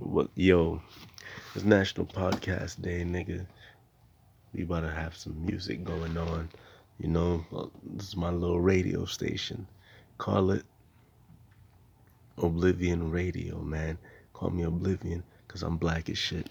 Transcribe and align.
What 0.00 0.30
yo, 0.36 0.80
it's 1.56 1.64
National 1.64 2.06
Podcast 2.06 2.80
Day, 2.80 3.02
nigga. 3.02 3.44
We 4.54 4.62
about 4.62 4.82
to 4.82 4.90
have 4.90 5.16
some 5.16 5.44
music 5.44 5.82
going 5.82 6.16
on. 6.16 6.48
You 7.00 7.08
know, 7.08 7.44
uh, 7.52 7.66
this 7.82 8.06
is 8.06 8.16
my 8.16 8.30
little 8.30 8.60
radio 8.60 9.06
station. 9.06 9.66
Call 10.16 10.52
it 10.52 10.64
Oblivion 12.36 13.10
Radio, 13.10 13.58
man. 13.58 13.98
Call 14.34 14.50
me 14.50 14.62
Oblivion, 14.62 15.24
cause 15.48 15.64
I'm 15.64 15.76
black 15.76 16.08
as 16.08 16.16
shit. 16.16 16.48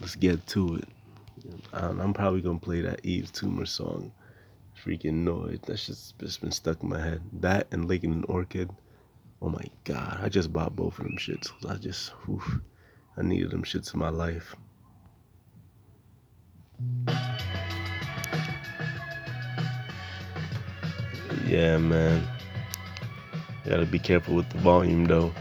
Let's 0.00 0.14
get 0.14 0.46
to 0.48 0.76
it. 0.76 0.88
I'm 1.72 2.14
probably 2.14 2.42
gonna 2.42 2.60
play 2.60 2.80
that 2.82 3.04
Eve 3.04 3.32
Tumor 3.32 3.66
song. 3.66 4.12
Freaking 4.84 5.24
noise. 5.24 5.58
That's 5.66 5.84
just, 5.84 6.16
just 6.20 6.40
been 6.40 6.52
stuck 6.52 6.80
in 6.84 6.90
my 6.90 7.00
head. 7.00 7.22
That 7.40 7.66
and 7.72 7.88
Licking 7.88 8.12
an 8.12 8.24
Orchid. 8.28 8.70
Oh 9.42 9.48
my 9.48 9.64
god. 9.82 10.20
I 10.22 10.28
just 10.28 10.52
bought 10.52 10.76
both 10.76 11.00
of 11.00 11.06
them 11.06 11.16
shits. 11.18 11.50
I 11.68 11.74
just, 11.74 12.12
oof. 12.30 12.60
I 13.16 13.22
needed 13.22 13.50
them 13.50 13.62
shits 13.62 13.94
in 13.94 14.00
my 14.00 14.08
life. 14.08 14.56
Yeah, 21.46 21.78
man. 21.78 22.26
You 23.64 23.70
gotta 23.70 23.86
be 23.86 23.98
careful 23.98 24.34
with 24.34 24.48
the 24.50 24.58
volume 24.58 25.04
though. 25.04 25.32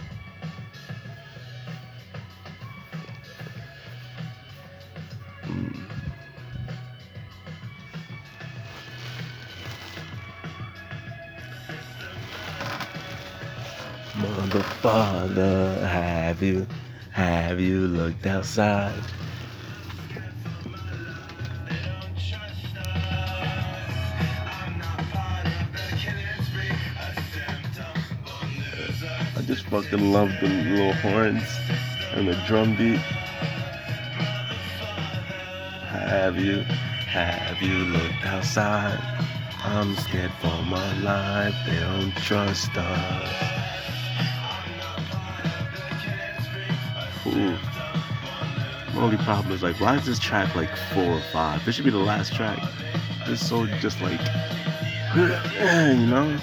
Mm. 5.44 5.80
Mother, 14.16 14.62
father, 14.62 15.88
have 15.88 16.42
you, 16.44 16.68
have 17.14 17.60
you 17.60 17.88
looked 17.88 18.26
outside? 18.26 18.92
I 29.36 29.42
just 29.46 29.66
fucking 29.66 30.12
love 30.12 30.32
the 30.42 30.48
little 30.48 30.94
horns 30.94 31.44
and 32.14 32.28
the 32.28 32.34
drum 32.48 32.76
beat. 32.76 32.98
Have 35.88 36.38
you, 36.38 36.62
have 36.62 37.62
you 37.62 37.78
looked 37.86 38.26
outside? 38.26 39.00
I'm 39.64 39.96
scared 39.98 40.32
for 40.42 40.64
my 40.64 40.98
life, 41.02 41.56
they 41.68 41.80
don't 41.80 42.16
trust 42.18 42.76
us. 42.76 43.53
Ooh. 47.26 47.58
My 48.94 49.02
only 49.02 49.18
problem 49.18 49.54
is 49.54 49.64
like, 49.64 49.80
why 49.80 49.96
is 49.96 50.06
this 50.06 50.20
track 50.20 50.54
like 50.56 50.70
four 50.94 51.04
or 51.04 51.22
five? 51.32 51.64
This 51.66 51.76
should 51.76 51.86
be 51.86 51.92
the 51.92 51.98
last 51.98 52.34
track. 52.34 52.60
This 53.26 53.48
so 53.48 53.66
just 53.80 54.02
like, 54.02 54.20
you 55.16 56.06
know. 56.08 56.38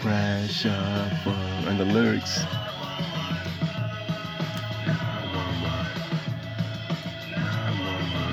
Pressure 0.00 0.68
and 1.66 1.78
the 1.78 1.84
lyrics. 1.84 2.44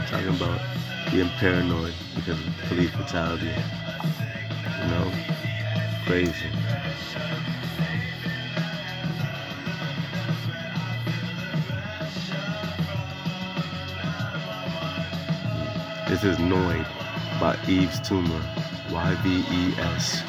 Talking 0.09 0.29
about 0.29 0.61
being 1.11 1.29
paranoid 1.39 1.93
because 2.15 2.39
of 2.39 2.53
police 2.67 2.91
brutality. 2.91 3.47
You 3.47 4.87
know, 4.87 5.11
crazy. 6.05 6.49
This 16.15 16.23
is 16.23 16.37
Noid 16.37 16.87
by 17.41 17.57
Yves 17.67 17.99
Tumor. 17.99 18.41
Y-V-E-S. 18.89 20.21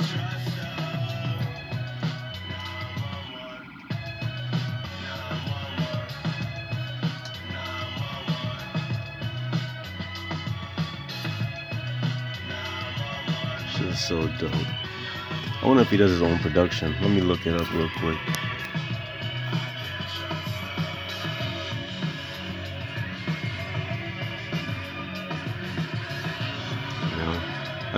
Shit 13.71 13.87
is 13.87 14.01
so 14.01 14.27
dope. 14.39 14.53
I 15.63 15.67
wonder 15.69 15.83
if 15.83 15.91
he 15.91 15.97
does 15.97 16.11
his 16.11 16.21
own 16.21 16.41
production. 16.41 16.97
Let 17.01 17.13
me 17.13 17.21
look 17.21 17.47
it 17.47 17.55
up 17.55 17.73
real 17.73 17.89
quick. 18.01 18.19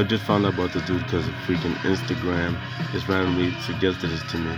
Just 0.08 0.24
found 0.24 0.46
out 0.46 0.54
about 0.54 0.72
this 0.72 0.82
dude 0.86 1.02
because 1.04 1.28
of 1.28 1.34
freaking 1.46 1.74
Instagram 1.84 2.58
just 2.92 3.06
randomly 3.08 3.52
suggested 3.62 4.10
this 4.10 4.22
to 4.30 4.38
me. 4.38 4.56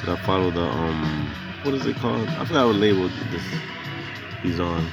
Cause 0.00 0.08
I 0.08 0.16
follow 0.24 0.50
the 0.50 0.62
um, 0.62 1.30
what 1.62 1.74
is 1.74 1.84
it 1.86 1.96
called? 1.96 2.28
I 2.28 2.44
forgot 2.44 2.66
what 2.66 2.76
label 2.76 3.08
this 3.30 3.42
he's 4.42 4.58
on. 4.58 4.86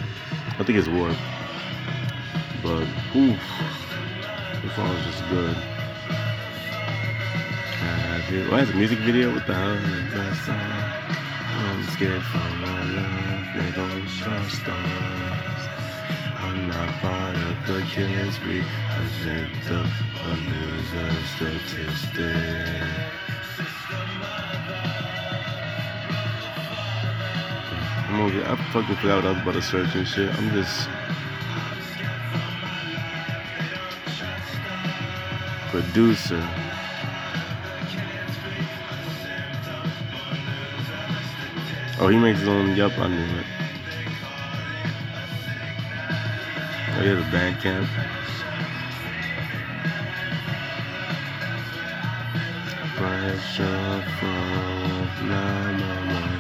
I 0.60 0.64
think 0.64 0.78
it's 0.78 0.88
Warp. 0.88 1.16
But 2.62 2.88
oof, 3.16 3.40
the 4.62 4.70
song 4.76 4.96
is 4.96 5.06
just 5.06 5.30
good. 5.30 5.56
Why 8.34 8.62
has 8.62 8.70
a 8.72 8.74
music 8.74 8.98
video? 9.00 9.32
What 9.32 9.46
the 9.46 9.54
that 9.54 10.36
song? 10.44 10.58
I'm 10.58 11.84
scared 11.94 12.24
for 12.24 12.38
my 12.38 12.84
life. 12.96 13.48
They 13.56 13.72
don't 13.76 14.08
trust 14.08 14.68
us. 14.68 15.83
I'm 16.44 16.68
not 16.68 16.90
part 17.00 17.36
of 17.36 17.68
the 17.68 18.32
spree. 18.32 18.62
I 18.62 19.06
think 19.24 19.50
the 19.66 19.80
loser 20.50 21.12
statistic. 21.36 22.84
I'm 28.10 28.22
over 28.22 28.44
I 28.46 28.56
fucking 28.74 28.96
forgot 28.98 29.24
what 29.24 29.26
I 29.26 29.32
was 29.32 29.42
about 29.42 29.54
to 29.54 29.62
search 29.62 29.96
and 29.96 30.08
shit. 30.08 30.30
I'm 30.38 30.52
just 30.52 30.90
producer. 35.72 36.44
Oh, 42.00 42.10
he 42.10 42.18
makes 42.18 42.40
his 42.40 42.48
own. 42.50 42.76
Yup, 42.76 42.92
I 43.00 43.08
knew 43.08 43.40
it. 43.40 43.53
Oh, 47.06 47.16
the 47.16 47.22
Bandcamp. 47.24 47.86
Pressure 52.96 54.04
from 54.20 55.28
911. 55.28 56.40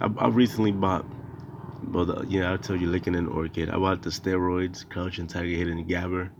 I, 0.00 0.08
I 0.18 0.28
recently 0.28 0.70
bought. 0.70 1.04
but 1.82 2.04
the, 2.04 2.26
yeah, 2.28 2.52
I'll 2.52 2.58
tell 2.58 2.76
you, 2.76 2.86
licking 2.86 3.16
an 3.16 3.26
orchid. 3.26 3.70
I 3.70 3.76
bought 3.76 4.00
the 4.00 4.10
steroids, 4.10 4.88
crouching 4.88 5.26
tiger, 5.26 5.48
hidden 5.48 5.84
gabber. 5.84 6.30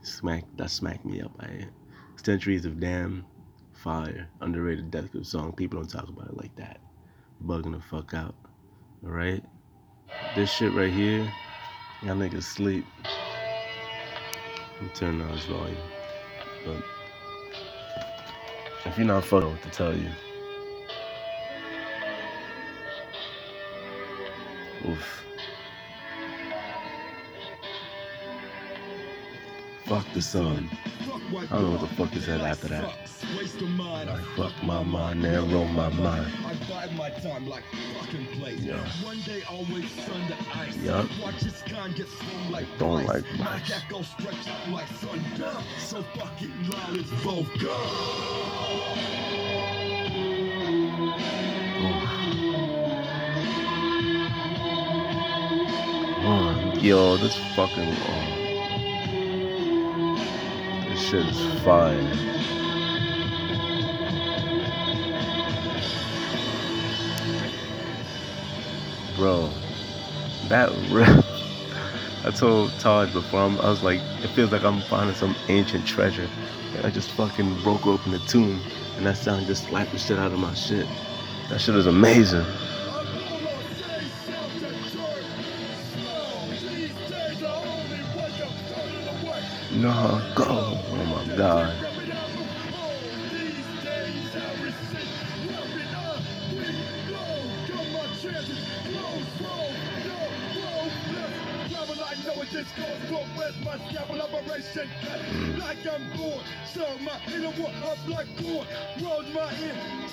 Smack 0.00 0.44
that 0.56 0.70
smacked 0.70 1.04
me 1.04 1.20
up. 1.20 1.32
I 1.38 1.66
centuries 2.16 2.64
of 2.64 2.80
damn 2.80 3.26
fire, 3.74 4.26
underrated 4.40 4.90
death 4.90 5.10
song. 5.26 5.52
People 5.52 5.80
don't 5.80 5.90
talk 5.90 6.08
about 6.08 6.28
it 6.28 6.36
like 6.38 6.56
that. 6.56 6.80
Bugging 7.44 7.72
the 7.72 7.80
fuck 7.82 8.14
out. 8.14 8.34
All 9.04 9.10
right. 9.10 9.44
This 10.34 10.50
shit 10.50 10.72
right 10.72 10.90
here, 10.90 11.30
y'all 12.02 12.16
niggas 12.16 12.44
sleep. 12.44 12.86
I'm 14.80 14.88
turning 14.94 15.20
on 15.20 15.32
this 15.32 15.44
volume, 15.44 15.76
but. 16.64 17.03
If 18.86 18.98
you're 18.98 19.06
not 19.06 19.24
fucking, 19.24 19.50
what 19.50 19.62
to 19.62 19.70
tell 19.70 19.96
you. 19.96 20.10
Oof. 24.86 25.23
Fuck 29.86 30.06
the 30.14 30.22
sun. 30.22 30.68
I 31.36 31.44
don't 31.46 31.62
know 31.62 31.70
what 31.72 31.80
the 31.80 31.86
fuck 31.96 32.14
is 32.16 32.24
said 32.24 32.40
after 32.40 32.68
that. 32.68 32.84
Like, 32.84 34.20
fuck 34.36 34.52
my 34.62 34.82
mind, 34.82 35.22
narrow 35.22 35.64
my 35.64 35.88
mind. 35.90 36.32
I 36.46 36.54
bide 36.68 36.96
my 36.96 37.10
time 37.10 37.46
like 37.48 37.64
fucking 37.98 38.26
play. 38.38 38.54
Yeah. 38.54 38.84
Yup. 40.82 41.06
I 42.54 42.66
don't 42.78 43.04
like 43.06 43.24
much. 43.38 43.68
So 45.78 46.02
fucking 46.02 46.70
loud 46.70 47.04
both 47.22 47.48
Oh, 56.26 56.72
yo, 56.80 57.16
this 57.18 57.36
fucking. 57.54 57.94
Oh. 58.08 58.43
This 61.04 61.10
shit 61.10 61.26
is. 61.26 61.38
Bro, 69.16 69.50
that. 70.48 70.70
I 72.24 72.30
told 72.30 72.70
Taj 72.80 73.12
before, 73.12 73.40
I'm, 73.40 73.60
I 73.60 73.70
was 73.70 73.82
like, 73.82 74.00
it 74.22 74.28
feels 74.28 74.52
like 74.52 74.64
I'm 74.64 74.80
finding 74.82 75.14
some 75.14 75.36
ancient 75.48 75.86
treasure. 75.86 76.28
And 76.76 76.86
I 76.86 76.90
just 76.90 77.10
fucking 77.12 77.62
broke 77.62 77.86
open 77.86 78.12
the 78.12 78.20
tomb, 78.20 78.62
and 78.96 79.06
that 79.06 79.16
sound 79.18 79.46
just 79.46 79.64
slapped 79.68 79.92
the 79.92 79.98
shit 79.98 80.18
out 80.18 80.32
of 80.32 80.38
my 80.38 80.54
shit. 80.54 80.86
That 81.50 81.60
shit 81.60 81.76
is 81.76 81.86
amazing. 81.86 82.46
No, 89.72 90.22
go. 90.36 90.53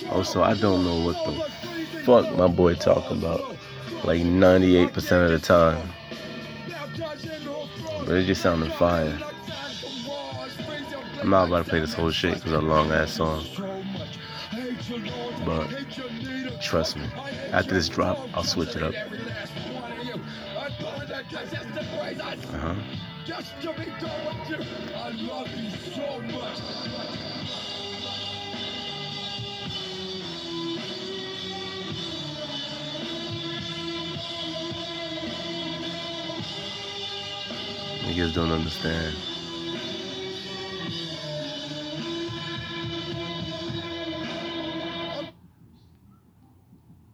Also, 0.09 0.41
I 0.43 0.53
don't 0.55 0.83
know 0.83 1.05
what 1.05 1.25
the 1.25 2.01
fuck 2.03 2.35
my 2.35 2.47
boy 2.47 2.75
talking 2.75 3.17
about. 3.17 3.55
Like 4.03 4.21
98% 4.21 5.25
of 5.25 5.31
the 5.31 5.39
time. 5.39 5.89
But 8.05 8.17
it 8.17 8.25
just 8.25 8.41
sounded 8.41 8.73
fire. 8.73 9.17
I'm 11.21 11.29
not 11.29 11.47
about 11.47 11.65
to 11.65 11.69
play 11.69 11.79
this 11.79 11.93
whole 11.93 12.09
shit 12.09 12.33
because 12.35 12.53
it's 12.53 12.61
a 12.61 12.65
long 12.65 12.91
ass 12.91 13.13
song. 13.13 13.45
But 15.45 15.69
trust 16.61 16.97
me, 16.97 17.05
after 17.51 17.75
this 17.75 17.88
drop, 17.88 18.17
I'll 18.33 18.43
switch 18.43 18.75
it 18.75 18.81
up. 18.81 18.95
Niggas 38.03 38.33
don't 38.35 38.51
understand. 38.51 39.15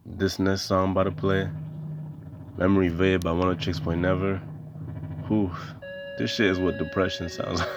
This 0.04 0.38
next 0.38 0.62
song 0.62 0.84
I'm 0.84 0.90
about 0.90 1.04
to 1.04 1.12
play, 1.12 1.48
Memory 2.58 2.88
Vade 2.88 3.22
by 3.22 3.32
One 3.32 3.48
of 3.48 3.58
Chicks 3.58 3.80
Point 3.80 4.00
Never. 4.00 4.36
Whew, 5.28 5.52
this 6.18 6.32
shit 6.32 6.46
is 6.46 6.58
what 6.58 6.76
depression 6.78 7.28
sounds 7.28 7.60
like. 7.60 7.68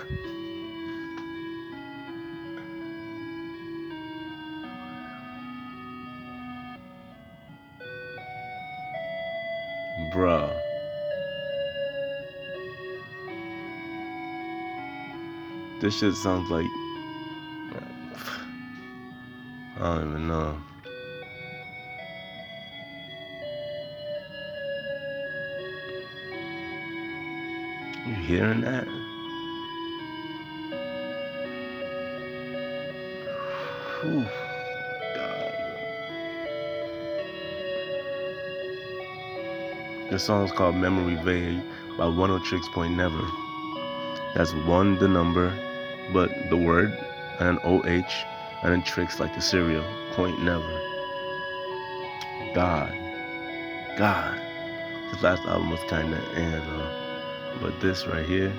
Bruh. 10.11 10.51
This 15.79 15.99
shit 15.99 16.15
sounds 16.15 16.49
like. 16.49 16.65
I 19.79 19.95
don't 19.95 20.09
even 20.09 20.27
know. 20.27 20.57
You 28.05 28.13
hearing 28.15 28.61
that? 28.61 28.87
Whew. 34.01 34.27
This 40.09 40.23
song 40.23 40.45
is 40.45 40.51
called 40.51 40.75
Memory 40.75 41.15
Vade 41.23 41.63
by 41.97 42.07
One 42.07 42.31
O 42.31 42.39
Tricks 42.39 42.67
Point 42.69 42.97
Never. 42.97 43.21
That's 44.35 44.53
one 44.65 44.97
the 44.97 45.07
number, 45.07 45.53
but 46.11 46.31
the 46.49 46.57
word 46.57 46.97
and 47.39 47.57
an 47.57 47.59
OH 47.63 48.25
and 48.63 48.73
then 48.73 48.83
tricks 48.83 49.19
like 49.19 49.33
the 49.35 49.41
cereal. 49.41 49.83
Point 50.11 50.41
never. 50.41 50.81
God. 52.53 52.93
God. 53.97 54.39
His 55.11 55.23
last 55.23 55.43
album 55.45 55.69
was 55.69 55.79
kinda 55.87 56.17
eh 56.35 56.59
though. 56.59 57.00
But 57.61 57.79
this 57.79 58.07
right 58.07 58.25
here. 58.25 58.51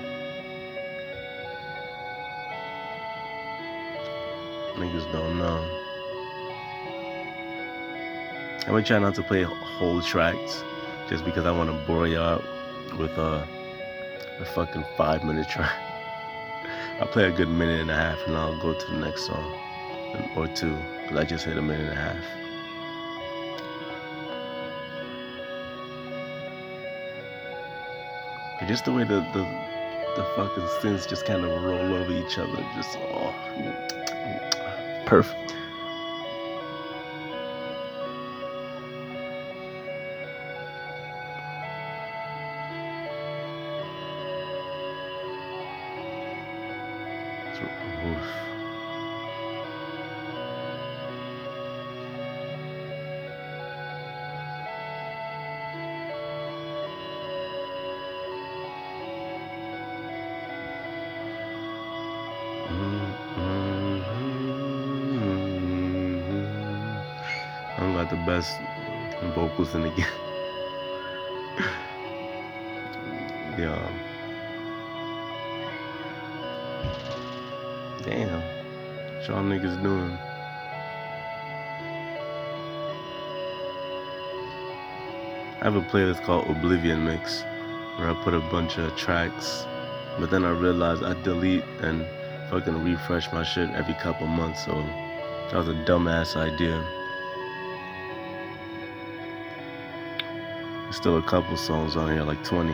Niggas 4.75 5.11
don't 5.11 5.37
know. 5.37 5.63
I'm 8.61 8.69
gonna 8.69 8.83
try 8.83 8.97
not 8.99 9.13
to 9.15 9.23
play 9.23 9.43
whole 9.43 10.01
tracks 10.01 10.63
just 11.09 11.25
because 11.25 11.45
I 11.45 11.51
wanna 11.51 11.73
bore 11.85 12.07
you 12.07 12.17
out 12.17 12.43
with 12.97 13.11
uh, 13.17 13.45
a 14.39 14.45
fucking 14.45 14.85
five 14.95 15.23
minute 15.25 15.49
track. 15.49 15.71
I'll 16.99 17.07
play 17.07 17.25
a 17.25 17.31
good 17.31 17.49
minute 17.49 17.81
and 17.81 17.91
a 17.91 17.95
half 17.95 18.19
and 18.25 18.37
I'll 18.37 18.59
go 18.61 18.73
to 18.73 18.91
the 18.91 18.97
next 18.97 19.25
song 19.25 19.59
or 20.37 20.47
two 20.47 20.75
because 21.01 21.17
I 21.17 21.25
just 21.25 21.43
hit 21.43 21.57
a 21.57 21.61
minute 21.61 21.89
and 21.89 21.97
a 21.97 22.01
half. 22.01 22.42
And 28.63 28.69
just 28.69 28.85
the 28.85 28.93
way 28.93 29.03
the, 29.03 29.19
the 29.33 29.45
the 30.15 30.23
fucking 30.37 30.65
sins 30.81 31.05
just 31.05 31.25
kind 31.25 31.43
of 31.43 31.63
roll 31.65 31.95
over 31.95 32.13
each 32.13 32.37
other, 32.37 32.65
just 32.75 32.97
oh, 32.97 33.35
mm, 33.57 33.91
mm, 33.91 34.51
mm. 34.53 35.05
perfect. 35.05 35.53
Best 68.25 68.59
vocals 69.35 69.73
in 69.75 69.81
the 69.81 69.89
game. 69.89 70.05
yeah. 73.57 73.91
Damn. 78.03 78.41
What 78.41 79.27
y'all 79.27 79.43
niggas 79.43 79.81
doing? 79.81 80.17
I 85.61 85.65
have 85.65 85.75
a 85.77 85.81
playlist 85.81 86.23
called 86.23 86.49
Oblivion 86.49 87.05
Mix 87.05 87.43
where 87.97 88.09
I 88.09 88.13
put 88.23 88.33
a 88.33 88.41
bunch 88.51 88.77
of 88.77 88.93
tracks, 88.97 89.65
but 90.19 90.29
then 90.29 90.43
I 90.43 90.49
realized 90.49 91.03
I 91.03 91.13
delete 91.23 91.63
and 91.81 92.05
fucking 92.49 92.83
refresh 92.83 93.31
my 93.31 93.43
shit 93.43 93.69
every 93.69 93.93
couple 93.93 94.27
months, 94.27 94.65
so 94.65 94.73
that 95.51 95.57
was 95.57 95.69
a 95.69 95.73
dumbass 95.85 96.35
idea. 96.35 96.83
There's 100.93 101.01
still 101.01 101.17
a 101.17 101.23
couple 101.23 101.57
songs 101.57 101.95
on 101.95 102.11
here, 102.11 102.21
like 102.21 102.43
20. 102.43 102.71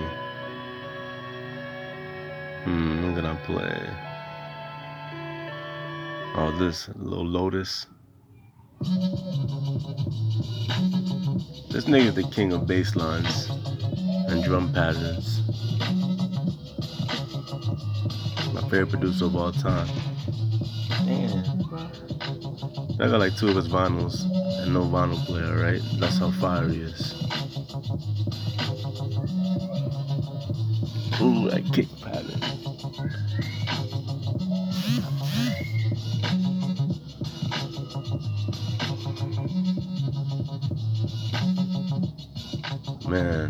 Hmm, 2.65 3.05
I'm 3.05 3.15
gonna 3.15 3.31
I 3.31 3.45
play? 3.45 3.89
Oh, 6.35 6.53
this 6.59 6.89
little 6.97 7.25
Lotus. 7.25 7.85
This 11.71 11.85
nigga's 11.85 12.15
the 12.15 12.29
king 12.29 12.51
of 12.51 12.67
bass 12.67 12.97
lines 12.97 13.47
and 14.27 14.43
drum 14.43 14.73
patterns. 14.73 15.39
My 18.53 18.61
favorite 18.63 18.89
producer 18.89 19.25
of 19.27 19.35
all 19.37 19.53
time. 19.53 19.87
Damn, 21.05 21.39
I 22.99 23.07
got 23.07 23.21
like 23.21 23.37
two 23.37 23.47
of 23.47 23.55
his 23.55 23.69
vinyls 23.69 24.25
and 24.61 24.73
no 24.73 24.81
vinyl 24.81 25.25
player, 25.25 25.55
right? 25.55 25.81
That's 26.01 26.17
how 26.17 26.31
fire 26.31 26.67
he 26.67 26.81
is. 26.81 27.18
Ooh, 31.21 31.49
that 31.49 31.65
kick 31.73 31.87
pattern. 32.01 32.39
Man. 43.09 43.49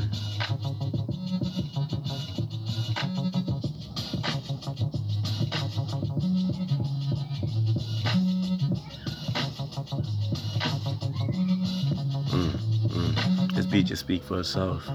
Mm, 12.29 12.51
mm. 12.87 13.55
This 13.55 13.65
beat 13.67 13.85
just 13.87 14.01
speak 14.01 14.23
for 14.23 14.39
itself. 14.39 14.89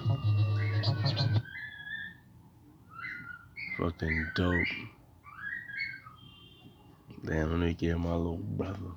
Fucking 3.85 4.31
dope. 4.35 4.67
Damn, 7.23 7.50
let 7.50 7.61
me 7.61 7.75
get 7.75 7.99
my 7.99 8.14
little 8.14 8.38
brother 8.38 8.93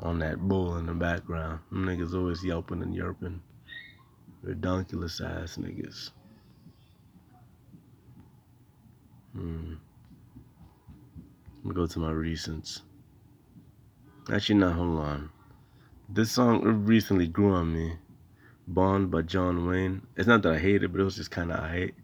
on 0.00 0.18
that 0.18 0.38
bull 0.38 0.76
in 0.76 0.84
the 0.84 0.92
background. 0.92 1.60
Them 1.70 1.86
niggas 1.86 2.14
always 2.14 2.44
yelping 2.44 2.82
and 2.82 2.94
yerping. 2.94 3.38
Redonkulous 4.44 5.24
ass 5.24 5.56
niggas. 5.56 6.10
Hmm. 9.32 9.76
Let 11.56 11.64
me 11.64 11.74
go 11.74 11.86
to 11.86 11.98
my 11.98 12.12
recents. 12.12 12.82
Actually, 14.30 14.56
not. 14.56 14.74
Hold 14.74 14.98
on. 14.98 15.30
This 16.10 16.32
song 16.32 16.84
recently 16.84 17.28
grew 17.28 17.54
on 17.54 17.72
me. 17.72 17.94
Bond 18.66 19.10
by 19.10 19.22
John 19.22 19.66
Wayne. 19.66 20.06
It's 20.18 20.28
not 20.28 20.42
that 20.42 20.52
I 20.52 20.58
hate 20.58 20.82
it, 20.82 20.92
but 20.92 21.00
it 21.00 21.04
was 21.04 21.16
just 21.16 21.30
kind 21.30 21.50
of 21.50 21.60
I 21.60 21.68
hate. 21.70 21.94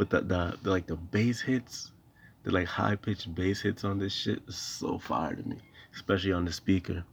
But 0.00 0.08
the, 0.08 0.20
the, 0.22 0.58
the 0.62 0.70
like 0.70 0.86
the 0.86 0.96
bass 0.96 1.42
hits, 1.42 1.92
the 2.42 2.50
like 2.50 2.66
high 2.66 2.96
pitched 2.96 3.34
bass 3.34 3.60
hits 3.60 3.84
on 3.84 3.98
this 3.98 4.14
shit 4.14 4.40
is 4.48 4.56
so 4.56 4.98
fire 4.98 5.34
to 5.34 5.46
me, 5.46 5.58
especially 5.94 6.32
on 6.32 6.46
the 6.46 6.52
speaker. 6.52 7.04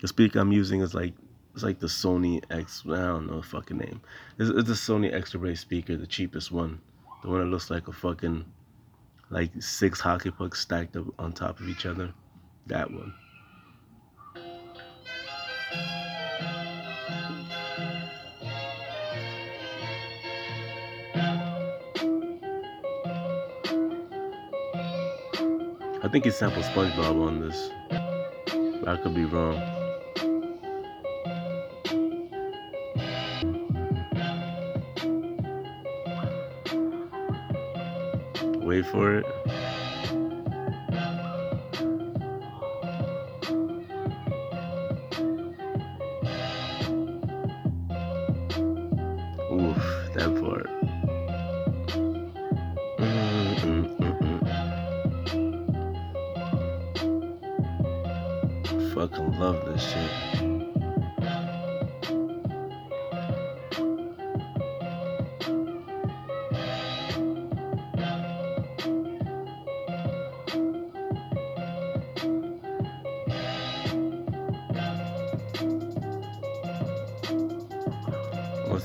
The 0.00 0.06
speaker 0.06 0.38
I'm 0.38 0.52
using 0.52 0.80
is 0.80 0.94
like 0.94 1.14
it's 1.54 1.64
like 1.64 1.80
the 1.80 1.88
Sony 1.88 2.40
X. 2.50 2.84
I 2.86 2.98
don't 2.98 3.26
know 3.26 3.38
the 3.40 3.42
fucking 3.42 3.78
name. 3.78 4.00
It's, 4.38 4.48
it's 4.48 4.68
the 4.68 4.74
Sony 4.74 5.12
Extra 5.12 5.40
Bass 5.40 5.58
speaker, 5.58 5.96
the 5.96 6.06
cheapest 6.06 6.52
one, 6.52 6.80
the 7.24 7.30
one 7.30 7.40
that 7.40 7.46
looks 7.46 7.68
like 7.68 7.88
a 7.88 7.92
fucking 7.92 8.44
like 9.30 9.50
six 9.60 9.98
hockey 9.98 10.30
pucks 10.30 10.60
stacked 10.60 10.96
up 10.96 11.06
on 11.18 11.32
top 11.32 11.58
of 11.58 11.68
each 11.68 11.84
other. 11.84 12.14
That 12.68 12.92
one. 12.92 13.12
Think 26.14 26.26
he 26.26 26.30
sampled 26.30 26.64
SpongeBob 26.66 27.26
on 27.26 27.40
this. 27.40 27.70
I 28.86 28.94
could 29.02 29.16
be 29.16 29.24
wrong. 29.24 29.58
Wait 38.64 38.86
for 38.86 39.16
it. 39.16 39.26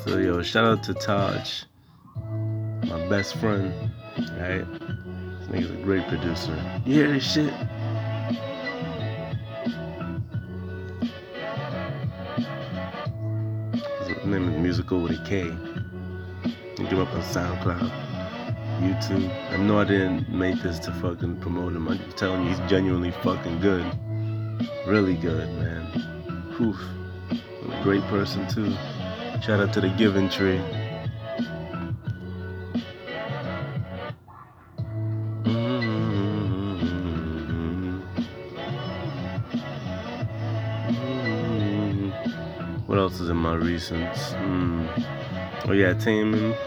The 0.06 0.24
yo? 0.24 0.42
Shout 0.42 0.66
out 0.66 0.84
to 0.84 0.94
Taj, 0.94 1.64
my 2.16 3.08
best 3.10 3.36
friend. 3.36 3.74
Right? 4.18 4.66
This 5.40 5.48
nigga's 5.50 5.72
a 5.72 5.76
great 5.84 6.08
producer. 6.08 6.56
You 6.86 6.94
hear 6.94 7.12
this 7.12 7.32
shit? 7.32 7.54
His 14.08 14.26
name 14.26 14.50
is 14.50 14.58
Musical 14.60 15.02
with 15.02 15.20
a 15.20 15.24
K. 15.26 15.44
Look 16.82 16.92
him 16.92 17.00
up 17.00 17.14
on 17.14 17.22
SoundCloud, 17.22 17.92
YouTube. 18.82 19.30
I 19.52 19.58
know 19.58 19.80
I 19.80 19.84
didn't 19.84 20.30
make 20.30 20.62
this 20.64 20.80
to 20.80 20.92
fucking 20.94 21.42
promote 21.42 21.74
him. 21.74 21.88
I'm 21.88 22.00
telling 22.14 22.44
you, 22.44 22.50
he's 22.50 22.60
genuinely 22.70 23.12
fucking 23.24 23.60
good. 23.60 23.86
Really 24.88 25.16
good, 25.16 25.50
man. 25.60 25.86
A 26.60 27.84
great 27.84 28.04
person, 28.04 28.48
too. 28.48 28.74
Shout 29.42 29.62
out 29.62 29.74
to 29.74 29.82
the 29.82 29.90
Giving 29.98 30.30
Tree. 30.30 30.60
What 42.86 42.98
else 42.98 43.20
is 43.22 43.30
in 43.30 43.38
my 43.38 43.56
recents? 43.56 44.34
Hmm. 44.36 44.86
Oh 45.70 45.74
yeah, 45.74 45.94
Taming. 45.94 46.52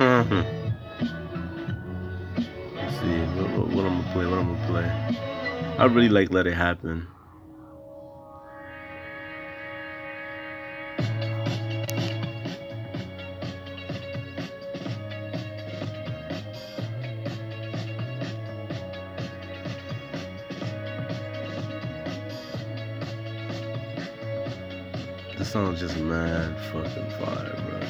Let's 2.75 3.01
see. 3.01 3.21
What, 3.37 3.51
what, 3.51 3.69
what 3.69 3.85
I'm 3.85 4.01
gonna 4.01 4.13
play? 4.13 4.27
What 4.27 4.39
I'm 4.39 4.55
gonna 4.55 4.67
play? 4.67 5.77
I 5.79 5.85
really 5.85 6.09
like 6.09 6.33
Let 6.33 6.47
It 6.47 6.55
Happen. 6.55 7.07
Fucking 26.73 27.11
fire, 27.19 27.57
bro. 27.69 27.81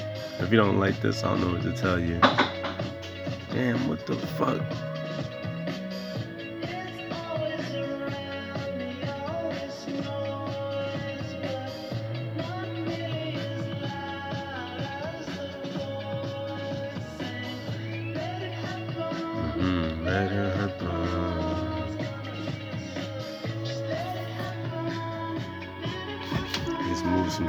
If 0.41 0.51
you 0.51 0.57
don't 0.57 0.79
like 0.79 1.01
this, 1.01 1.25
I 1.25 1.31
don't 1.31 1.41
know 1.41 1.53
what 1.53 1.63
to 1.63 1.73
tell 1.73 1.99
you. 1.99 2.19
Damn, 3.53 3.89
what 3.89 4.07
the 4.07 4.17
fuck? 4.17 4.92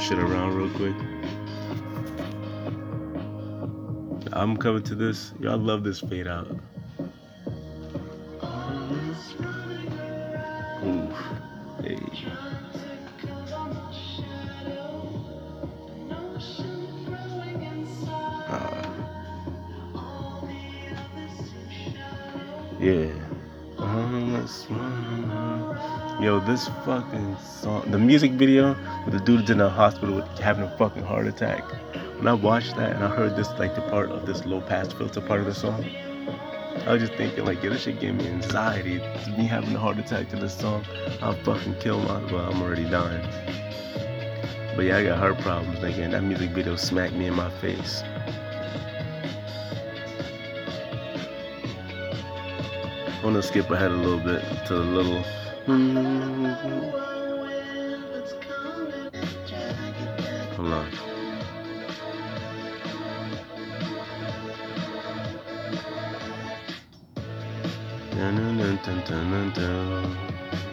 Shit 0.03 0.19
around 0.19 0.53
real 0.53 0.69
quick. 0.71 0.95
I'm 4.33 4.57
coming 4.57 4.83
to 4.83 4.95
this. 4.95 5.31
Y'all 5.39 5.57
love 5.57 5.85
this 5.85 6.01
fade 6.01 6.27
out. 6.27 6.47
Oof. 10.83 11.15
Hey. 11.81 11.99
Ah. 18.49 19.13
Yeah. 22.77 23.13
Yo, 26.21 26.39
this 26.39 26.67
fucking 26.85 27.35
song, 27.37 27.89
the 27.89 27.97
music 27.97 28.31
video 28.33 28.77
with 29.03 29.13
the 29.13 29.19
dude's 29.19 29.49
in 29.49 29.57
the 29.57 29.69
hospital 29.69 30.21
having 30.39 30.63
a 30.63 30.77
fucking 30.77 31.03
heart 31.03 31.25
attack. 31.25 31.63
When 32.17 32.27
I 32.27 32.33
watched 32.33 32.75
that 32.77 32.95
and 32.95 33.03
I 33.03 33.07
heard 33.07 33.35
this, 33.35 33.49
like 33.57 33.73
the 33.73 33.81
part 33.81 34.11
of 34.11 34.25
this 34.27 34.45
low 34.45 34.61
pass 34.61 34.93
filter 34.93 35.21
part 35.21 35.39
of 35.39 35.47
the 35.47 35.55
song, 35.55 35.83
I 36.85 36.93
was 36.93 37.01
just 37.01 37.13
thinking, 37.15 37.45
like, 37.45 37.63
yo, 37.63 37.71
this 37.71 37.81
shit 37.81 37.99
gave 37.99 38.13
me 38.13 38.27
anxiety. 38.27 38.99
Me 39.37 39.45
having 39.45 39.75
a 39.75 39.79
heart 39.79 39.97
attack 39.97 40.29
to 40.29 40.35
this 40.35 40.55
song, 40.55 40.85
I'll 41.21 41.33
fucking 41.43 41.79
kill 41.79 41.99
my, 41.99 42.23
well, 42.31 42.51
I'm 42.51 42.61
already 42.61 42.87
dying. 42.89 43.27
But 44.75 44.85
yeah, 44.85 44.97
I 44.97 45.03
got 45.03 45.17
heart 45.17 45.39
problems, 45.39 45.79
and 45.83 46.13
that 46.13 46.23
music 46.23 46.51
video 46.51 46.75
smacked 46.75 47.15
me 47.15 47.25
in 47.25 47.33
my 47.33 47.49
face. 47.59 48.03
I'm 53.17 53.23
gonna 53.23 53.41
skip 53.41 53.69
ahead 53.71 53.91
a 53.91 53.95
little 53.95 54.19
bit 54.19 54.43
to 54.67 54.73
the 54.75 54.83
little. 54.83 55.23
Hold 55.65 55.79
on. 60.73 60.87
Dun, 68.11 68.35
dun, 68.35 68.57
dun, 68.57 68.77
dun, 69.05 69.53
dun, 69.53 70.17
It's 70.51 70.72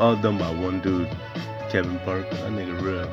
all 0.00 0.16
done 0.16 0.38
by 0.38 0.50
one 0.50 0.80
dude, 0.80 1.08
Kevin 1.68 1.98
Parker. 2.00 2.34
That 2.36 2.52
nigga 2.52 2.80
real. 2.80 3.10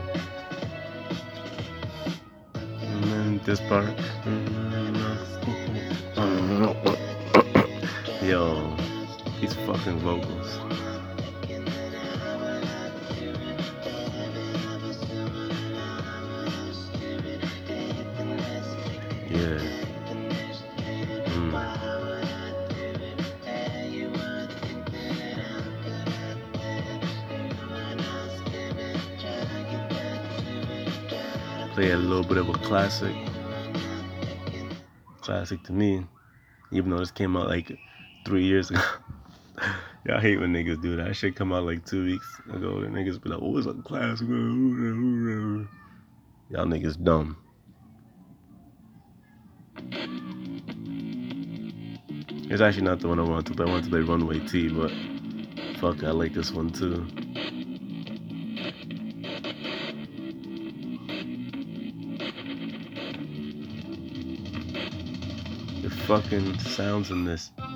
And 2.82 3.04
then 3.04 3.42
this 3.44 3.60
part. 3.68 3.94
Mm-hmm. 4.24 5.06
Yo, 8.26 8.76
these 9.42 9.54
fucking 9.54 10.00
vocals. 10.00 10.67
Play 31.78 31.92
a 31.92 31.96
little 31.96 32.24
bit 32.24 32.38
of 32.38 32.50
a 32.50 32.54
classic. 32.54 33.16
Classic 35.22 35.62
to 35.62 35.72
me. 35.72 36.04
Even 36.72 36.90
though 36.90 36.98
this 36.98 37.12
came 37.12 37.38
out 37.38 37.50
like 37.50 37.72
three 38.26 38.46
years 38.46 38.72
ago. 38.72 38.82
Y'all 40.08 40.20
hate 40.20 40.40
when 40.40 40.52
niggas 40.52 40.82
do 40.82 40.96
that. 40.96 41.16
Shit 41.16 41.36
come 41.36 41.54
out 41.54 41.66
like 41.66 41.86
two 41.86 42.04
weeks 42.04 42.42
ago. 42.52 42.82
The 42.82 42.88
niggas 42.88 43.22
be 43.22 43.30
like, 43.30 43.38
oh, 43.44 43.56
it's 43.60 43.68
a 43.68 43.76
classic. 43.76 44.28
Y'all 44.28 45.68
niggas 46.66 47.04
dumb. 47.04 47.38
It's 52.50 52.60
actually 52.60 52.86
not 52.86 53.02
the 53.02 53.08
one 53.08 53.20
I 53.20 53.22
want 53.22 53.46
to 53.46 53.54
play. 53.54 53.68
I 53.68 53.70
want 53.70 53.84
to 53.84 53.92
play 53.92 54.00
Runway 54.00 54.40
T, 54.48 54.70
but 54.70 54.92
fuck, 55.80 56.04
I 56.04 56.10
like 56.10 56.34
this 56.34 56.52
one 56.52 56.72
too. 56.72 57.06
Fucking 66.08 66.58
sounds 66.60 67.12
in 67.12 67.26
this. 67.26 67.52
Oh 67.58 67.68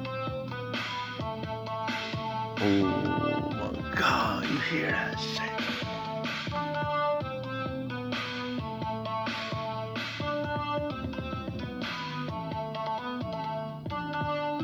my 2.61 3.73
god, 3.93 4.45
you 4.45 4.57
hear 4.57 4.91
that 4.91 5.19
shit? 5.19 5.51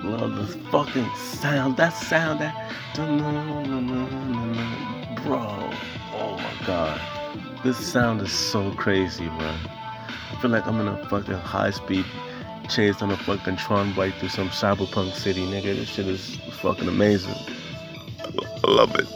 Love 0.05 0.35
this 0.37 0.55
fucking 0.71 1.09
sound. 1.17 1.75
That 1.75 1.89
sound, 1.89 2.39
that. 2.39 2.55
Bro, 5.25 5.39
oh 6.13 6.37
my 6.37 6.65
god. 6.65 7.01
This 7.65 7.75
sound 7.75 8.21
is 8.21 8.31
so 8.31 8.71
crazy, 8.75 9.27
bro. 9.27 9.53
I 10.31 10.37
feel 10.41 10.51
like 10.51 10.65
I'm 10.65 10.79
in 10.79 10.87
a 10.87 11.05
fucking 11.09 11.33
high 11.33 11.71
speed 11.71 12.05
chase 12.69 13.01
on 13.01 13.11
a 13.11 13.17
fucking 13.17 13.57
Tron 13.57 13.91
bike 13.93 14.15
through 14.15 14.29
some 14.29 14.47
cyberpunk 14.49 15.13
city, 15.13 15.45
nigga. 15.45 15.75
This 15.75 15.89
shit 15.89 16.07
is 16.07 16.37
fucking 16.61 16.87
amazing. 16.87 17.35
I 18.63 18.71
love 18.71 18.95
it. 18.95 19.07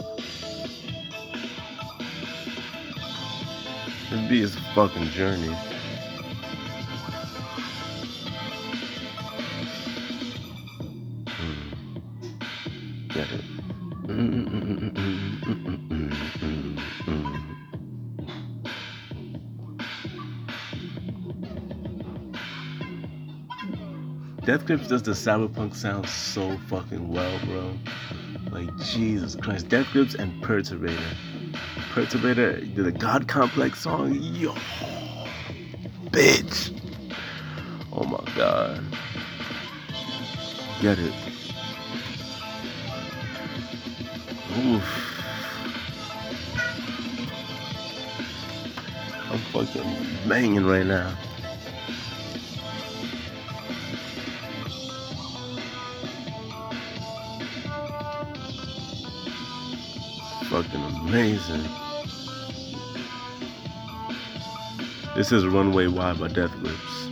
This 4.10 4.28
beat 4.28 4.42
is 4.42 4.56
a 4.56 4.60
fucking 4.74 5.06
journey. 5.06 5.56
Hmm. 11.28 11.72
Get 13.08 13.32
it. 13.32 13.44
Death 24.52 24.66
Grips 24.66 24.86
does 24.86 25.02
the 25.02 25.12
cyberpunk 25.12 25.74
sound 25.74 26.06
so 26.06 26.58
fucking 26.68 27.08
well, 27.08 27.40
bro. 27.46 27.74
Like 28.50 28.76
Jesus 28.76 29.34
Christ. 29.34 29.70
Death 29.70 29.86
Grips 29.92 30.14
and 30.14 30.30
Perturbator. 30.44 31.16
Perturbator 31.94 32.74
the 32.74 32.92
God 32.92 33.26
Complex 33.26 33.80
song. 33.80 34.12
Yo, 34.12 34.52
bitch. 36.10 36.70
Oh 37.94 38.04
my 38.04 38.22
god. 38.36 38.84
Get 40.82 40.98
it. 40.98 41.14
Oof. 44.58 44.84
I'm 49.30 49.38
fucking 49.38 50.28
banging 50.28 50.66
right 50.66 50.84
now. 50.84 51.16
Fucking 60.52 60.84
amazing. 61.00 61.66
This 65.16 65.32
is 65.32 65.46
Runway 65.46 65.86
Y 65.86 66.12
by 66.12 66.28
Death 66.28 66.52
Grips. 66.60 67.08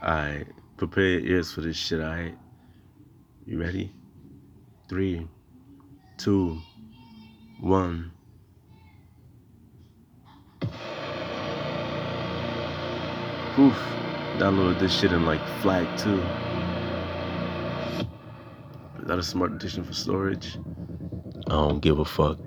Alright, 0.00 0.46
prepare 0.76 1.04
your 1.04 1.20
ears 1.22 1.52
for 1.52 1.60
this 1.60 1.76
shit, 1.76 1.98
alright? 1.98 2.38
You 3.46 3.60
ready? 3.60 3.92
Three, 4.88 5.26
two, 6.16 6.60
one. 7.58 8.12
Oof. 13.58 13.76
Downloaded 14.38 14.78
this 14.78 14.96
shit 14.96 15.10
in 15.10 15.26
like 15.26 15.44
FLAC 15.62 15.98
too. 15.98 16.22
That 19.10 19.18
a 19.18 19.24
smart 19.24 19.50
addition 19.50 19.82
for 19.82 19.92
storage? 19.92 20.56
I 21.48 21.50
don't 21.50 21.80
give 21.80 21.98
a 21.98 22.04
fuck. 22.04 22.38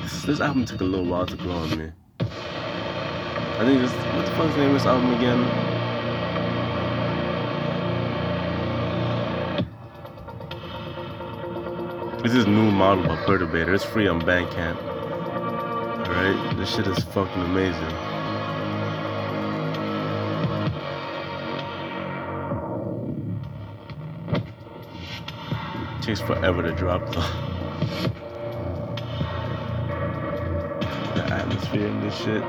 this, 0.00 0.22
this 0.24 0.40
album 0.40 0.64
took 0.64 0.80
a 0.80 0.84
little 0.84 1.04
while 1.04 1.26
to 1.26 1.36
grow 1.36 1.52
on 1.52 1.78
me. 1.78 1.92
I 2.20 3.66
think 3.66 3.82
this 3.82 3.92
what 3.92 4.24
the 4.24 4.32
fuck's 4.32 4.54
the 4.54 4.60
name 4.62 4.68
of 4.68 4.76
this 4.76 4.86
album 4.86 5.12
again? 5.12 5.61
This 12.32 12.46
is 12.46 12.46
new 12.46 12.70
model 12.70 13.06
by 13.06 13.16
Perturbator. 13.26 13.74
It's 13.74 13.84
free 13.84 14.08
on 14.08 14.18
Bandcamp. 14.22 14.82
Alright? 16.08 16.56
This 16.56 16.74
shit 16.74 16.86
is 16.86 17.04
fucking 17.04 17.42
amazing. 17.42 17.90
takes 26.00 26.22
forever 26.22 26.62
to 26.62 26.72
drop 26.72 27.04
though. 27.12 27.20
the 31.14 31.24
atmosphere 31.34 31.86
in 31.86 32.00
this 32.00 32.16
shit. 32.16 32.42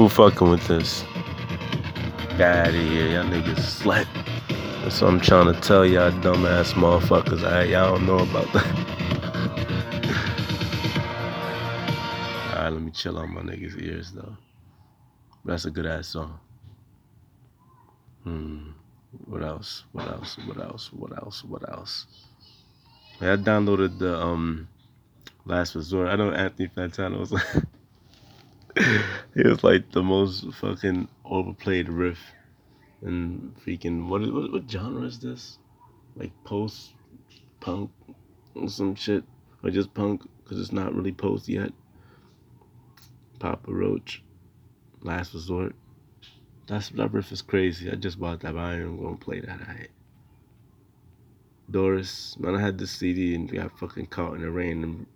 Who 0.00 0.08
fucking 0.08 0.48
with 0.48 0.66
this? 0.66 1.04
Get 2.38 2.40
out 2.40 2.68
of 2.68 2.74
here, 2.74 3.08
y'all 3.08 3.24
niggas 3.24 3.58
slack. 3.58 4.06
That's 4.82 5.02
what 5.02 5.08
I'm 5.08 5.20
trying 5.20 5.52
to 5.52 5.60
tell 5.60 5.84
y'all 5.84 6.10
dumbass 6.10 6.72
motherfuckers. 6.72 7.44
I, 7.44 7.64
y'all 7.64 7.98
don't 7.98 8.06
know 8.06 8.20
about 8.20 8.50
that. 8.54 8.64
Alright, 12.54 12.72
let 12.72 12.80
me 12.80 12.90
chill 12.92 13.18
on 13.18 13.34
my 13.34 13.42
niggas' 13.42 13.78
ears 13.78 14.12
though. 14.12 14.38
That's 15.44 15.66
a 15.66 15.70
good 15.70 15.84
ass 15.84 16.08
song. 16.08 16.40
Hmm. 18.24 18.70
What 19.26 19.42
else? 19.42 19.84
What 19.92 20.08
else? 20.08 20.38
What 20.46 20.62
else? 20.62 20.90
What 20.94 21.12
else? 21.12 21.44
What 21.44 21.68
else? 21.68 22.06
I 23.20 23.36
downloaded 23.36 23.98
the 23.98 24.18
um 24.18 24.66
Last 25.44 25.74
Resort. 25.74 26.08
I 26.08 26.16
know 26.16 26.30
Anthony 26.30 26.70
Fantano 26.74 27.20
was 27.20 27.32
like 27.42 27.44
he 29.34 29.42
was 29.42 29.62
like 29.64 29.90
the 29.92 30.02
most 30.02 30.52
fucking 30.54 31.08
overplayed 31.24 31.88
riff 31.88 32.18
and 33.02 33.54
freaking 33.64 34.08
what, 34.08 34.20
what 34.32 34.52
what 34.52 34.70
genre 34.70 35.02
is 35.02 35.18
this? 35.18 35.58
Like 36.16 36.32
post 36.44 36.94
punk 37.60 37.90
or 38.54 38.68
some 38.68 38.94
shit 38.94 39.24
or 39.62 39.70
just 39.70 39.94
punk 39.94 40.22
because 40.42 40.60
it's 40.60 40.72
not 40.72 40.94
really 40.94 41.12
post 41.12 41.48
yet. 41.48 41.72
Papa 43.38 43.72
Roach, 43.72 44.22
Last 45.02 45.32
Resort. 45.34 45.74
That's 46.66 46.90
that 46.90 47.12
riff 47.12 47.32
is 47.32 47.42
crazy. 47.42 47.90
I 47.90 47.94
just 47.94 48.20
bought 48.20 48.40
that, 48.40 48.54
but 48.54 48.60
I 48.60 48.74
ain't 48.80 49.00
gonna 49.00 49.16
play 49.16 49.40
that. 49.40 49.60
I 49.62 49.86
Doris, 51.70 52.36
man, 52.38 52.56
I 52.56 52.60
had 52.60 52.78
this 52.78 52.90
CD 52.90 53.34
and 53.34 53.50
got 53.50 53.78
fucking 53.78 54.06
caught 54.06 54.34
in 54.34 54.42
the 54.42 54.50
rain 54.50 54.82
and 54.82 55.06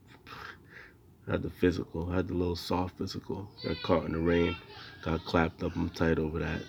had 1.30 1.42
the 1.42 1.50
physical, 1.50 2.10
had 2.10 2.28
the 2.28 2.34
little 2.34 2.56
soft 2.56 2.98
physical. 2.98 3.48
Got 3.64 3.82
caught 3.82 4.04
in 4.04 4.12
the 4.12 4.18
rain, 4.18 4.56
got 5.02 5.24
clapped 5.24 5.62
up. 5.62 5.74
I'm 5.74 5.88
tight 5.90 6.18
over 6.18 6.38
that. 6.40 6.62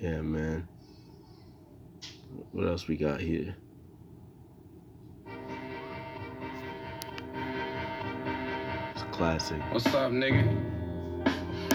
Yeah, 0.00 0.20
man. 0.20 0.68
What 2.52 2.66
else 2.66 2.86
we 2.86 2.96
got 2.96 3.20
here? 3.20 3.56
It's 8.92 9.02
a 9.02 9.06
classic. 9.06 9.60
What's 9.72 9.86
up, 9.86 10.12
nigga? 10.12 10.74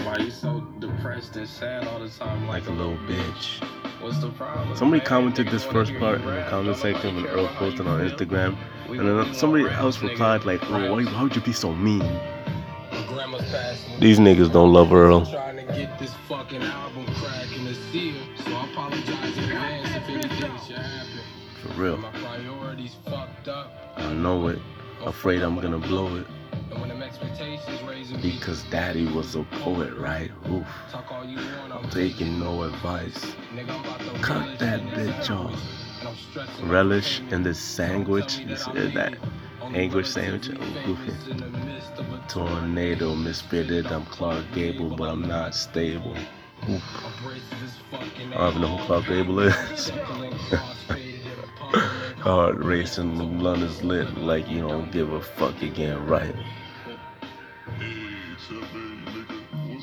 Why 0.04 0.16
you 0.18 0.30
so 0.30 0.60
depressed 0.78 1.36
and 1.36 1.48
sad 1.48 1.86
all 1.86 2.00
the 2.00 2.08
time 2.08 2.48
Like 2.48 2.66
a 2.66 2.72
little 2.72 2.96
bitch. 2.98 3.62
What's 4.00 4.18
the 4.18 4.30
problem? 4.30 4.76
Somebody 4.76 5.00
man? 5.00 5.06
commented 5.08 5.48
this 5.48 5.64
first 5.64 5.94
part 5.96 6.20
in 6.20 6.26
the 6.26 6.44
comment 6.48 6.76
section 6.76 7.16
when 7.16 7.26
Earl 7.26 7.48
posted 7.48 7.86
on? 7.86 8.00
Instagram. 8.00 8.56
We 8.88 8.98
And 8.98 9.08
then 9.08 9.34
somebody 9.34 9.68
else 9.68 10.02
replied 10.02 10.44
like, 10.44 10.62
oh, 10.70 10.92
why, 10.92 11.04
why 11.04 11.22
would 11.22 11.34
you 11.34 11.42
be 11.42 11.52
so 11.52 11.72
mean? 11.72 12.00
These 14.00 14.18
niggas 14.18 14.52
don't 14.52 14.72
love 14.72 14.92
Earl. 14.92 15.24
Trying 15.26 15.56
to 15.56 15.72
get 15.72 15.98
this 15.98 16.12
fucking 16.28 16.62
album 16.62 17.06
cracking 17.14 17.64
the 17.64 17.74
seal, 17.74 18.14
so 18.44 18.52
I 18.52 18.64
apologize 18.70 19.38
in 19.38 19.44
advance 19.44 19.88
if 19.94 20.08
anything 20.08 20.58
should 20.66 20.76
happen. 20.76 21.20
For 21.62 21.68
real. 21.80 21.96
My 21.98 22.10
priorities 22.10 22.96
fucked. 23.04 23.48
I 23.48 24.12
know 24.12 24.48
it. 24.48 24.58
Oh, 25.00 25.06
Afraid 25.06 25.42
I'm 25.42 25.60
gonna 25.60 25.78
blow 25.78 26.16
it. 26.16 26.26
And 26.70 26.80
when 26.80 26.88
them 26.88 27.02
expectations 27.02 27.82
raising 27.82 28.16
me, 28.16 28.32
Because 28.32 28.62
daddy 28.64 29.06
was 29.06 29.36
a 29.36 29.42
poet, 29.62 29.94
right? 29.94 30.30
Oof. 30.50 30.66
talk 30.90 31.10
all 31.12 31.24
you 31.24 31.36
want, 31.36 31.72
I'm 31.72 31.84
I'm 31.84 31.90
taking 31.90 32.38
no 32.38 32.62
advice. 32.62 33.24
Nigga, 33.54 33.70
I'm 33.70 33.84
about 33.84 34.00
to 34.00 34.20
Cut 34.20 34.58
that 34.58 34.80
bitch 34.80 35.30
off. 35.30 35.60
Relish 36.62 37.20
in 37.30 37.42
this 37.42 37.58
sandwich. 37.58 38.38
Me 38.38 38.56
You 38.74 38.88
that 38.92 39.14
anguish 39.74 40.08
sandwich? 40.08 40.48
a 40.48 40.54
Tornado 42.28 43.14
misfitted. 43.14 43.90
I'm 43.90 44.04
Clark 44.06 44.44
Gable, 44.54 44.96
but 44.96 45.08
I'm 45.08 45.22
not 45.22 45.54
stable. 45.54 46.16
Oof. 46.68 46.82
I 47.92 48.50
don't 48.50 48.60
know 48.60 48.76
who 48.76 48.86
Clark 48.86 49.06
Gable 49.06 49.40
is. 49.40 49.90
Heart 52.22 52.56
racing, 52.58 53.44
is 53.62 53.82
lit 53.82 54.16
like 54.16 54.48
you 54.48 54.60
don't 54.60 54.92
give 54.92 55.12
a 55.12 55.20
fuck 55.20 55.60
again, 55.62 56.06
right? 56.06 56.34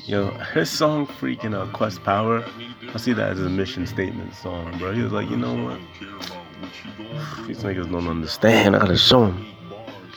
Yo, 0.06 0.30
his 0.54 0.70
song 0.70 1.06
freaking 1.06 1.54
uh, 1.54 1.70
Quest 1.72 2.02
Power, 2.02 2.44
I 2.88 2.96
see 2.96 3.12
that 3.12 3.30
as 3.30 3.40
a 3.40 3.50
mission 3.50 3.86
statement 3.86 4.34
song, 4.34 4.78
bro. 4.78 4.92
He 4.92 5.02
was 5.02 5.12
like, 5.12 5.28
you 5.28 5.36
know 5.36 5.54
what? 5.54 5.80
These 7.46 7.62
niggas 7.62 7.90
don't 7.90 8.08
understand. 8.08 8.74
I 8.74 8.80
gotta 8.80 8.96
show 8.96 9.26
them. 9.26 9.46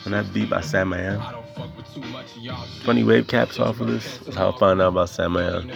And 0.04 0.14
that 0.14 0.32
beat 0.32 0.50
by 0.50 0.60
Sam 0.60 0.92
shit. 0.92 1.20
Funny 2.82 3.04
wave 3.04 3.26
caps 3.26 3.58
off 3.58 3.80
of 3.80 3.88
this. 3.88 4.18
That's 4.18 4.36
how 4.36 4.50
I 4.50 4.58
found 4.58 4.80
out 4.80 4.88
about 4.88 5.08
Sam 5.10 5.34
Man. 5.34 5.70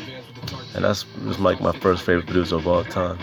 And 0.75 0.85
that's 0.85 1.07
was 1.19 1.39
like 1.39 1.61
my 1.61 1.73
first 1.73 2.03
favorite 2.05 2.27
producer 2.27 2.57
of 2.57 2.67
all 2.67 2.85
time. 2.85 3.19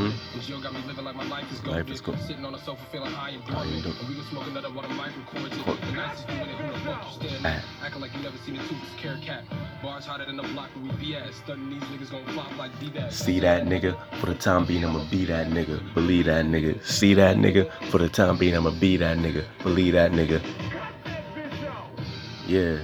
License 0.00 0.20
for 0.20 0.30
Mhm. 0.30 0.30
it. 0.30 0.34
And 0.34 0.42
Jill 0.42 0.60
got 0.60 0.72
me 0.74 0.80
living 0.86 1.04
like 1.04 1.16
my 1.16 1.24
life 1.28 1.52
is 1.52 1.58
Life 1.58 1.64
golden. 1.66 1.92
is 1.92 2.00
good. 2.00 2.18
Sitting 2.26 2.44
on 2.44 2.52
the 2.52 2.58
sofa 2.58 2.84
feeling 2.92 3.12
high 3.12 3.30
and 3.30 3.42
High 3.44 3.52
dormant. 3.54 3.82
dormant. 3.82 4.00
And 4.00 4.08
we 4.08 4.14
was 4.16 4.26
smoking 4.26 4.50
another 4.52 4.70
one 4.70 4.84
of 4.84 4.90
my 4.92 5.06
records. 5.06 5.56
Cool. 5.64 5.74
The 5.74 5.92
nicest 5.92 6.26
doing 6.28 6.40
it, 6.40 6.46
who 6.56 6.72
the 6.72 6.78
fuck 6.80 7.04
you 7.22 7.28
stand 7.28 7.46
Ah. 7.46 7.84
Acting 7.84 8.00
like 8.00 8.14
you 8.14 8.20
never 8.22 8.38
seen 8.38 8.56
a 8.56 8.58
toothless 8.60 8.94
carrot 8.96 9.22
cat. 9.22 9.44
Bars 9.82 10.06
hotter 10.06 10.24
than 10.26 10.36
the 10.36 10.42
block 10.54 10.70
where 10.74 10.84
we 10.84 10.90
be 11.04 11.16
at. 11.16 11.32
Stunning 11.34 11.70
these 11.70 11.82
niggas 11.88 12.10
gon' 12.10 12.24
flop 12.34 12.56
like 12.58 12.72
D-Bag. 12.80 13.12
See 13.12 13.40
that 13.40 13.66
nigga? 13.66 13.96
For 14.20 14.26
the 14.26 14.34
time 14.34 14.64
being, 14.64 14.84
I'ma 14.84 15.04
be 15.10 15.24
that 15.26 15.50
nigga. 15.50 15.80
Believe 15.94 16.26
that 16.26 16.44
nigga. 16.46 16.82
See 16.84 17.14
that 17.14 17.36
nigga? 17.36 17.70
For 17.90 17.98
the 17.98 18.08
time 18.08 18.36
being, 18.36 18.56
I'ma 18.56 18.70
be 18.70 18.96
that 18.98 19.18
nigga. 19.18 19.44
Believe 19.62 19.94
that 19.94 20.12
nigga. 20.12 20.40
Yeah. 22.46 22.78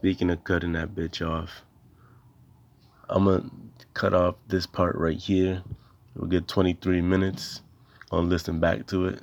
Speaking 0.00 0.30
of 0.30 0.42
cutting 0.44 0.72
that 0.72 0.94
bitch 0.94 1.20
off, 1.20 1.60
I'ma 3.10 3.40
cut 3.92 4.14
off 4.14 4.36
this 4.48 4.64
part 4.64 4.96
right 4.96 5.18
here. 5.18 5.62
We'll 6.16 6.26
get 6.30 6.48
23 6.48 7.02
minutes. 7.02 7.60
I'll 8.10 8.22
listen 8.22 8.60
back 8.60 8.86
to 8.86 9.08
it. 9.08 9.20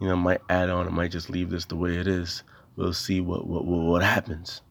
You 0.00 0.06
know, 0.06 0.12
I 0.12 0.16
might 0.16 0.40
add 0.48 0.70
on, 0.70 0.86
I 0.86 0.90
might 0.90 1.10
just 1.10 1.28
leave 1.28 1.50
this 1.50 1.64
the 1.64 1.74
way 1.74 1.96
it 1.96 2.06
is. 2.06 2.44
We'll 2.76 2.92
see 2.92 3.20
what 3.20 3.48
what 3.48 3.64
what, 3.64 3.80
what 3.84 4.02
happens. 4.04 4.62